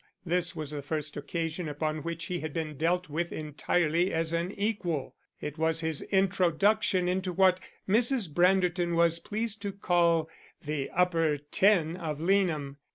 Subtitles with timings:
[0.25, 4.51] This was the first occasion upon which he had been dealt with entirely as an
[4.53, 8.27] equal; it was his introduction into what Mrs.
[8.33, 10.27] Branderton was pleased to call
[10.63, 12.77] the upper ten of Leanham.